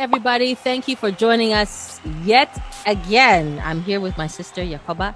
[0.00, 0.54] Everybody.
[0.54, 3.60] Thank you for joining us yet again.
[3.62, 5.14] I'm here with my sister, Yakoba.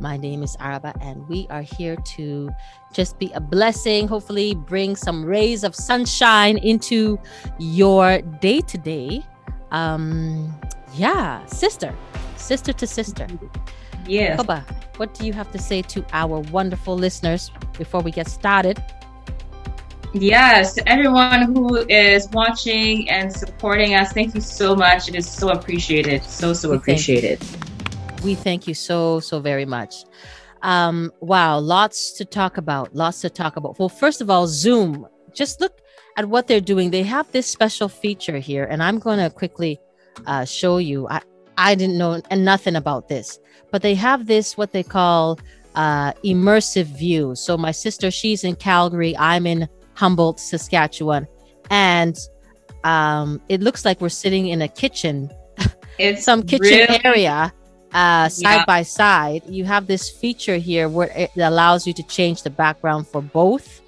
[0.00, 2.48] My name is Araba, and we are here to
[2.94, 7.18] just be a blessing, hopefully, bring some rays of sunshine into
[7.58, 9.22] your day to day.
[9.70, 10.58] Um,
[10.94, 11.94] yeah, sister,
[12.36, 13.26] sister to sister.
[14.06, 14.40] Yes.
[14.40, 14.64] Yakoba,
[14.96, 18.82] what do you have to say to our wonderful listeners before we get started?
[20.14, 25.08] Yes, everyone who is watching and supporting us, thank you so much.
[25.08, 26.22] It is so appreciated.
[26.22, 27.40] So, so We thank appreciated.
[28.22, 30.04] We thank you so, so very much.
[30.60, 32.94] Um, wow, lots to talk about.
[32.94, 33.78] Lots to talk about.
[33.78, 35.06] Well, first of all, Zoom.
[35.32, 35.80] Just look
[36.18, 36.90] at what they're doing.
[36.90, 39.80] They have this special feature here, and I'm going to quickly
[40.26, 41.08] uh, show you.
[41.08, 41.22] I,
[41.56, 43.38] I didn't know and nothing about this,
[43.70, 45.38] but they have this what they call
[45.74, 47.34] uh, immersive view.
[47.34, 49.16] So my sister, she's in Calgary.
[49.16, 51.26] I'm in Humboldt, Saskatchewan,
[51.70, 52.16] and
[52.84, 55.30] um, it looks like we're sitting in a kitchen
[55.98, 57.52] It's some kitchen really- area
[57.92, 58.64] uh, side Yeah.
[58.64, 59.42] by side.
[59.46, 63.80] You have this feature here where it allows you to change the background for both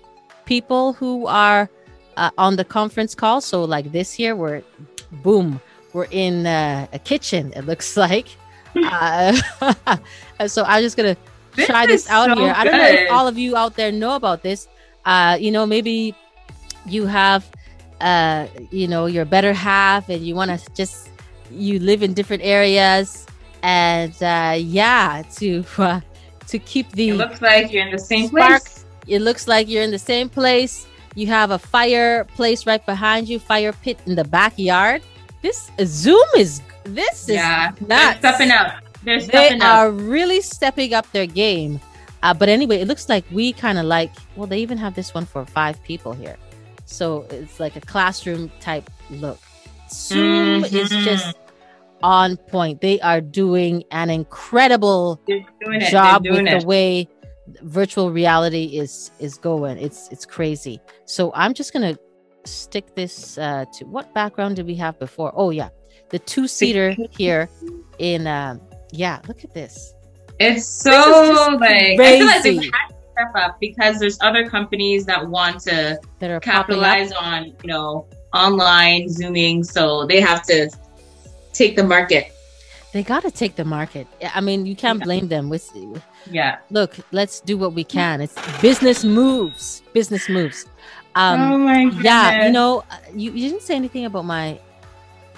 [0.44, 1.70] people who are
[2.18, 3.40] uh, on the conference call.
[3.40, 4.62] So, like this here, we're
[5.24, 5.58] boom,
[5.94, 7.52] we're in uh, a kitchen.
[7.56, 8.28] It looks like.
[8.76, 9.32] uh,
[10.46, 11.16] so I'm just gonna
[11.56, 12.52] This try this is out so here.
[12.56, 14.68] I don't know if all of you out there know about this.
[15.04, 16.14] Uh, you know, maybe
[16.86, 17.48] you have,
[18.00, 21.10] uh, you know, your better half, and you want to just
[21.50, 23.26] you live in different areas,
[23.62, 26.00] and uh, yeah, to uh,
[26.48, 28.62] to keep the It looks like you're in the same Spark.
[28.62, 28.84] place.
[29.06, 30.86] it looks like you're in the same place.
[31.14, 35.02] You have a fireplace right behind you, fire pit in the backyard.
[35.42, 38.82] This Zoom is this is Yeah, they're stepping up.
[39.04, 41.80] They're they stepping are really stepping up their game.
[42.24, 44.10] Uh, but anyway, it looks like we kind of like.
[44.34, 46.36] Well, they even have this one for five people here,
[46.86, 49.38] so it's like a classroom type look.
[49.92, 51.04] Zoom is Mhm.
[51.04, 51.36] just
[52.02, 52.80] on point.
[52.80, 57.08] They are doing an incredible doing job with doing the way
[57.62, 59.76] virtual reality is is going.
[59.78, 60.80] It's it's crazy.
[61.04, 61.96] So I'm just gonna
[62.46, 65.30] stick this uh, to what background did we have before?
[65.36, 65.68] Oh yeah,
[66.08, 67.50] the two seater here
[67.98, 68.26] in.
[68.26, 68.56] Uh,
[68.92, 69.92] yeah, look at this.
[70.40, 73.98] It's so This is just like I feel like they had to step up because
[74.00, 80.06] there's other companies that want to That are capitalize on you know online zooming, so
[80.06, 80.68] they have to
[81.52, 82.32] take the market.
[82.92, 84.06] They got to take the market.
[84.34, 85.04] I mean, you can't Yeah.
[85.04, 85.48] blame them.
[85.48, 85.68] With
[86.30, 86.58] Yeah.
[86.70, 88.20] look, let's do what we can.
[88.20, 89.82] It's business moves.
[89.92, 90.66] Business moves.
[91.16, 92.04] Um, oh my goodness.
[92.04, 94.58] yeah, you know, uh, you, you didn't say anything about my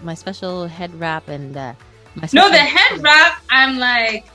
[0.03, 1.73] my special head wrap and uh,
[2.15, 4.27] my No, the head wrap, I'm like,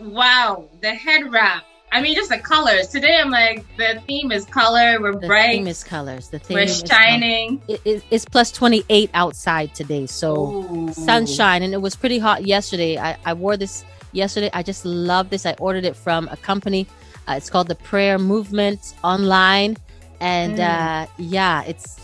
[0.00, 1.64] wow, the head wrap.
[1.92, 2.86] I mean, just the colors.
[2.86, 5.00] Today, I'm like, the theme is color.
[5.00, 5.48] We're The bright.
[5.48, 6.28] The theme is colors.
[6.28, 7.60] The theme we're is shining.
[7.66, 10.92] It, it, it's plus twenty eight outside today, so Ooh.
[10.92, 12.96] sunshine, and it was pretty hot yesterday.
[12.96, 14.50] I, I wore this yesterday.
[14.52, 15.44] I just love this.
[15.46, 16.86] I ordered it from a company.
[17.28, 19.76] Uh, it's called the Prayer Movement online,
[20.20, 20.60] and Mm.
[20.60, 21.98] uh, yeah, it's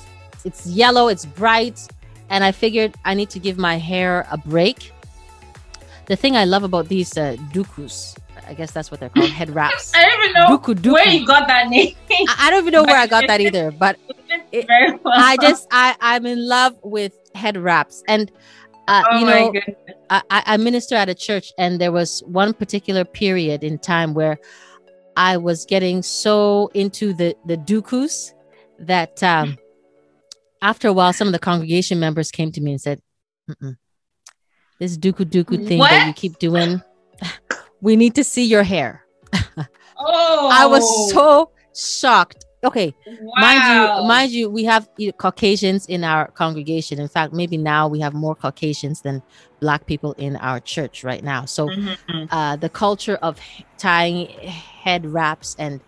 [0.45, 1.07] it's yellow.
[1.07, 1.87] It's bright,
[2.28, 4.91] and I figured I need to give my hair a break.
[6.06, 9.50] The thing I love about these uh, dukus, I guess that's what they're called, head
[9.50, 9.93] wraps.
[9.94, 10.93] I don't even know Duku duku.
[10.93, 11.94] where you got that name.
[12.11, 13.99] I, I don't even know where I got that either, but
[14.53, 14.66] It-
[15.05, 15.15] well.
[15.16, 18.31] I just I I'm in love with head wraps, and
[18.89, 19.53] uh, oh you know.
[20.11, 24.15] I, I I minister at a church, and there was one particular period in time
[24.15, 24.39] where
[25.16, 28.33] I was getting so into the the dukus
[28.78, 29.59] that um,
[30.62, 33.00] after a while, some of the congregation members came to me and said,
[33.50, 33.77] Mm-mm,
[34.79, 36.81] "This duku duku thing that you keep doing,
[37.81, 39.03] we need to see your hair."
[39.99, 42.45] Oh, I was so shocked.
[42.65, 43.33] Okay, wow.
[43.39, 44.89] mind you mind you we have
[45.19, 49.23] caucasians in our congregation in fact maybe now we have more caucasians than
[49.61, 52.27] black people in our church right now so Mhm.
[52.31, 53.39] uh the culture of
[53.79, 54.27] tying
[54.83, 55.81] head wraps and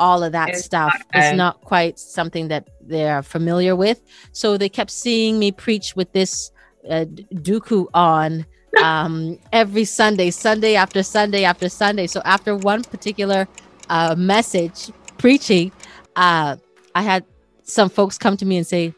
[0.00, 4.00] all of that It's stuff is not quite something that they're familiar with
[4.32, 6.50] so they kept seeing me preach with this
[6.90, 8.44] uh, d- duku on
[8.82, 13.48] um every sunday sunday after sunday after sunday so after one particular
[13.88, 15.72] uh message preaching
[16.16, 16.56] uh
[16.94, 17.24] i had
[17.62, 18.92] some folks come to me and say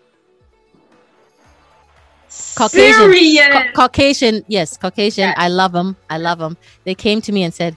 [2.56, 3.11] Caucasian.
[3.52, 5.32] Ca- Caucasian, yes, Caucasian.
[5.37, 5.96] I love them.
[6.11, 6.56] I love them.
[6.84, 7.76] They came to me and said,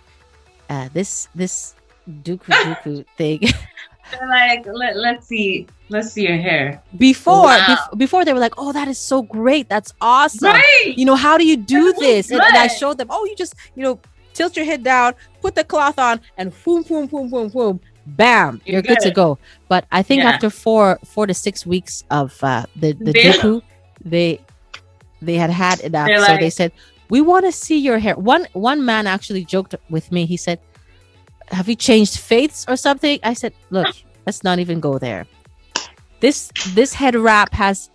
[0.69, 1.73] uh, "This this
[2.07, 3.41] duku duku thing."
[4.11, 6.81] They're like, Let, let's see, let's see your hair.
[6.97, 7.65] before Wow.
[7.91, 9.69] bef- before they were like, "Oh, that is so great.
[9.69, 10.93] That's awesome." Right.
[10.95, 12.31] You know, how do you do That this?
[12.31, 13.07] And, and I showed them.
[13.09, 13.99] Oh, you just you know
[14.33, 17.79] tilt your head down, put the cloth on, and boom, boom, boom, boom, boom.
[18.05, 18.99] Bam, you're, You're good.
[19.01, 19.37] to go.
[19.67, 20.31] But I think Yeah.
[20.31, 23.61] after four, four to six weeks of uh, the the They-
[24.03, 24.39] they
[25.21, 26.07] they had had enough.
[26.07, 26.71] They're so they said,
[27.09, 30.25] "We want to see your hair." One one man actually joked with me.
[30.25, 30.59] He said,
[31.51, 33.87] "Have you changed faiths or something?" I said, "Look,
[34.25, 35.25] let's not even go there.
[36.19, 37.89] This this head wrap has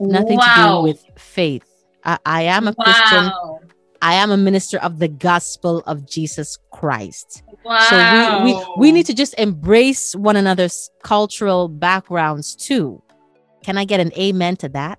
[0.00, 1.64] nothing to do with faith.
[2.04, 3.30] I, I am a Christian.
[4.02, 7.42] I am a minister of the gospel of Jesus Christ.
[7.64, 7.80] Wow.
[7.88, 13.02] So we, we we need to just embrace one another's cultural backgrounds too.
[13.64, 14.98] Can I get an amen to that?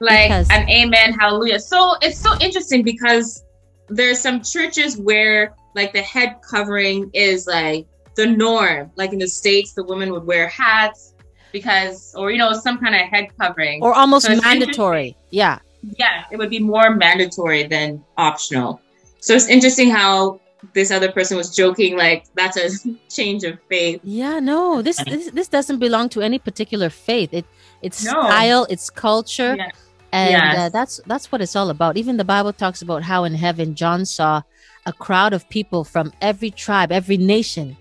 [0.00, 3.44] like because- an amen hallelujah so it's so interesting because
[3.88, 7.86] there's some churches where like the head covering is like
[8.16, 11.14] the norm like in the states the women would wear hats
[11.52, 15.16] because or you know some kind of head covering Or almost So mandatory.
[15.30, 15.58] Yeah.
[15.98, 18.80] yeah it would be more mandatory than optional
[19.20, 20.40] so it's interesting how
[20.74, 22.68] this other person was joking like that's a
[23.08, 24.82] change of faith Yeah, no.
[24.82, 27.30] This this, this doesn't belong to any particular faith.
[27.32, 27.46] It
[27.80, 28.10] it's No.
[28.10, 29.54] style, it's culture.
[29.56, 29.70] Yeah.
[30.10, 30.58] And Yes.
[30.58, 31.96] uh, that's that's what it's all about.
[31.96, 34.42] Even the Bible talks about how in heaven John saw
[34.88, 37.76] a crowd of people from every tribe, every nation,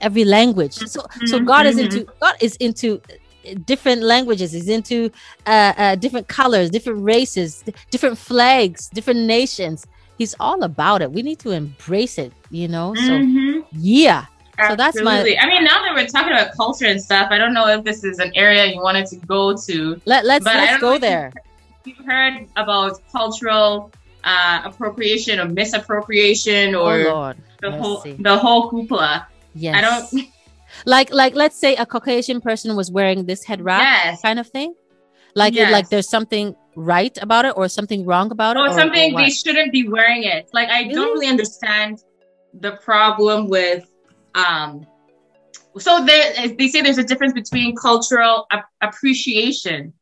[0.00, 0.74] every language.
[0.94, 1.00] So
[1.30, 4.48] so Mhm, God is into God is into uh, different languages.
[4.56, 4.98] He's into
[5.54, 7.50] uh, uh, different colors, different races,
[7.94, 9.78] different flags, different nations.
[10.20, 11.08] He's all about it.
[11.18, 12.88] We need to embrace it, you know.
[13.08, 13.64] So Mhm.
[13.96, 14.22] yeah,
[14.68, 17.54] So that's my- I mean, now that we're talking about culture and stuff, I don't
[17.58, 19.76] know if this is an area you wanted to go to.
[20.12, 21.26] let let's let's go know if you- there.
[21.86, 23.90] You've heard about cultural
[24.24, 29.26] uh, appropriation or misappropriation Oh or Lord, the whole the whole hoopla.
[29.54, 29.74] yes.
[29.76, 30.28] I don't.
[30.86, 34.22] like like let's say a Caucasian person was wearing this head wrap Yes.
[34.22, 34.74] kind of thing.
[35.36, 38.72] Like it, like there's something right about it or something wrong about it Or or,
[38.72, 40.48] something or they shouldn't be wearing it.
[40.52, 40.94] Like I Really?
[40.94, 42.02] don't really understand
[42.60, 43.84] the problem with
[44.34, 44.86] um.
[45.76, 49.92] So there, they say there's a difference between cultural ap- appreciation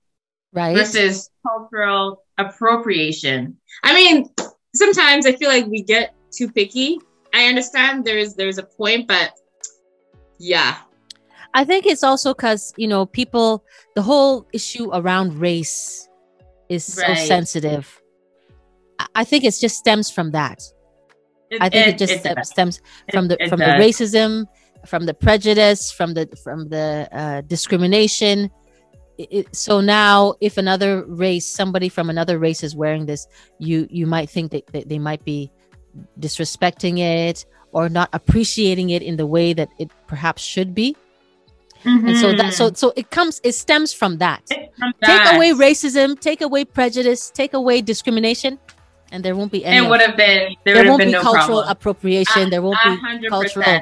[0.53, 0.77] right?
[0.77, 3.57] versus cultural appropriation.
[3.85, 4.31] I mean,
[4.75, 6.99] sometimes I feel like we get too picky.
[7.35, 9.33] I understand there's there's a point, but
[10.39, 10.79] yeah,
[11.55, 13.65] I think it's also because you know people
[13.95, 16.09] the whole issue around race
[16.69, 18.01] is so sensitive.
[19.15, 20.63] I- think it just stems from that.
[21.61, 22.49] I think it, just stem- does.
[22.49, 22.81] stems
[23.13, 24.47] from the It from the racism,
[24.87, 28.51] from the prejudice, from the from the uh, discrimination.
[29.31, 33.27] It- so now, if another race, somebody from another race is wearing this,
[33.59, 35.51] you you might think that, that they might be
[36.21, 40.97] disrespecting it or not appreciating it in the way that it perhaps should be.
[41.85, 42.75] And so that so mm-hmm.
[42.77, 44.47] so it comes it stems from that.
[44.79, 48.59] From Take that, away racism, take away prejudice, take away discrimination,
[49.11, 49.85] and there won't be any.
[49.85, 51.69] It would have been there, there won't been be no cultural problem.
[51.69, 52.51] appropriation.
[52.51, 53.81] there won't A be cultural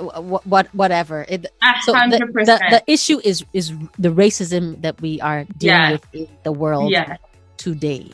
[0.00, 1.24] what, what whatever.
[1.28, 1.46] It,
[1.84, 5.92] so the, the, the issue is is the racism that we are dealing Yeah.
[5.92, 7.16] with in the world Yeah,
[7.56, 8.10] today.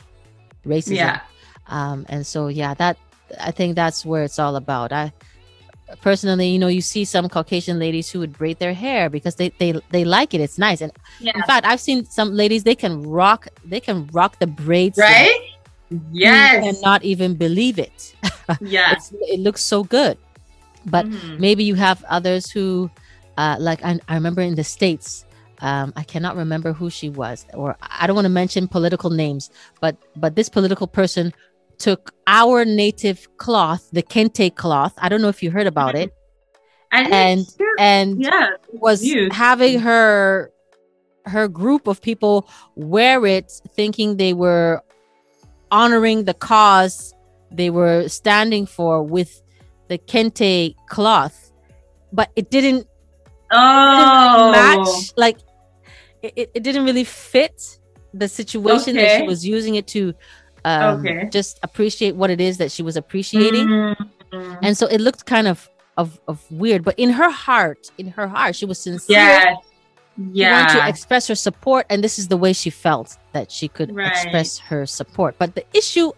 [0.65, 0.95] Racism.
[0.95, 1.21] yeah.
[1.67, 2.97] Um, and so yeah, that
[3.39, 4.91] I think that's where it's all about.
[4.91, 5.11] I
[6.01, 9.49] personally, you know, you see some Caucasian ladies who would braid their hair because they
[9.59, 10.41] they they like it.
[10.41, 10.81] It's nice.
[10.81, 11.33] And Yeah.
[11.35, 14.97] in fact, I've seen some ladies they can rock they can rock the braids.
[14.97, 15.33] Right?
[16.11, 18.15] You and not even believe it.
[18.61, 18.95] Yeah.
[19.31, 20.17] It looks so good.
[20.85, 21.39] But Mhm.
[21.39, 22.89] maybe you have others who
[23.37, 25.25] uh, like I, I remember in the states
[25.59, 29.49] um, i cannot remember who she was or i don't want to mention political names
[29.81, 31.33] but but this political person
[31.79, 36.13] took our native cloth the kente cloth i don't know if you heard about it
[36.91, 38.49] and hear- and yeah.
[38.73, 40.51] was having her
[41.25, 44.81] her group of people wear it thinking they were
[45.71, 47.13] honoring the cause
[47.51, 49.41] they were standing for with
[49.89, 51.51] the kente cloth
[52.11, 52.87] but it didn't
[53.51, 54.51] Oh.
[54.51, 55.37] match like
[56.21, 57.79] it, it- didn't really fit
[58.13, 60.13] the situation that she was using it to
[60.65, 61.27] um, Okay.
[61.29, 64.57] just appreciate what it is that she was appreciating Mhm.
[64.61, 68.27] and so it looked kind of of, of weird but in her heart in her
[68.27, 69.55] heart she was sincere
[70.31, 73.67] Yeah, she to express her support and this is the way she felt that she
[73.67, 74.07] could Right.
[74.11, 76.11] express her support but the issue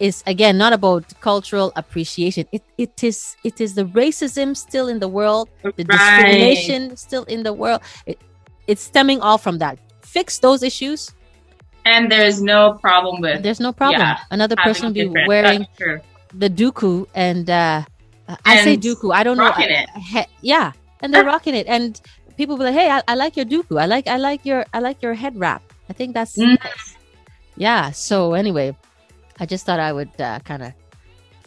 [0.00, 2.46] is again not about cultural appreciation.
[2.52, 5.88] It, it is it is the racism still in the world the Right.
[5.88, 7.80] discrimination still in the world.
[8.06, 8.18] It,
[8.66, 9.78] it's stemming all from that.
[10.02, 11.12] Fix those issues.
[11.84, 14.00] And there's no problem with there's no problem.
[14.00, 15.66] Yeah, another person be different- wearing
[16.34, 17.80] the duku and uh
[18.44, 19.50] i say duku i don't know.
[20.12, 21.66] he- yeah and they're rocking it.
[21.66, 21.98] And
[22.36, 24.78] people be like hey I, I like your duku i like i like your i
[24.80, 25.62] like your head wrap.
[25.88, 26.60] I think that's Mm.
[26.62, 26.94] nice.
[27.56, 28.76] yeah so anyway
[29.40, 30.72] i just thought i would uh, kind of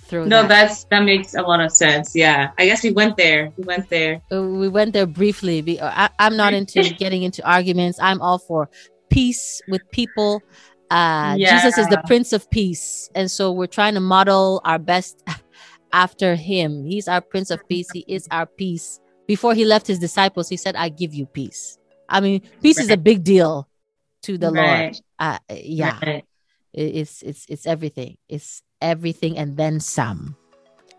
[0.04, 0.50] throw No, that.
[0.50, 2.14] that's that makes a lot of sense.
[2.16, 3.54] Yeah, I guess we went there.
[3.56, 4.22] We went there.
[4.32, 8.70] Uh, we went there briefly I, i'm not into getting into arguments i'm all for
[9.10, 10.42] peace with people
[10.92, 15.24] Uh, Jesus is the Prince of Peace, and so we're trying to model our best
[15.94, 16.84] after him.
[16.84, 17.88] He's our Prince of Peace.
[17.96, 19.00] He is our peace.
[19.24, 21.80] Before he left his disciples, he said, "I give you peace."
[22.12, 22.84] I mean, peace right.
[22.84, 23.72] is a big deal
[24.28, 24.92] to the right.
[24.92, 25.00] Lord.
[25.16, 26.26] Uh, yeah, right.
[26.74, 28.18] It's it's it's everything.
[28.30, 30.36] It's everything, and then some,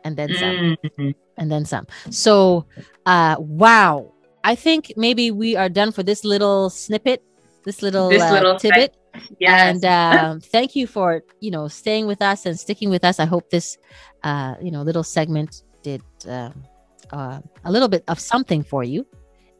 [0.04, 1.10] and then some, mm-hmm.
[1.36, 1.86] and then some.
[2.10, 2.66] So,
[3.06, 4.12] uh, wow.
[4.44, 7.22] I think maybe we are done for this little snippet,
[7.64, 8.96] this little, this uh, little tidbit.
[9.38, 9.76] Yes.
[9.76, 13.20] And uh, thank you for you know staying with us and sticking with us.
[13.20, 13.78] I hope this
[14.24, 16.50] uh, you know little segment did uh,
[17.12, 19.06] uh, a little bit of something for you,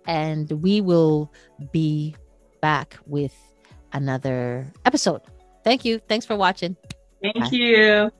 [0.07, 1.31] and we will
[1.71, 2.17] be
[2.61, 3.35] back with
[3.93, 5.23] another episode.
[5.65, 5.99] Thank you.
[5.99, 6.77] Thanks for watching.
[7.23, 7.49] Thank Bye.
[7.53, 8.11] you.